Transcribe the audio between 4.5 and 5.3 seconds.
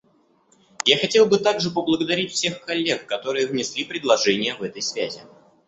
в этой связи.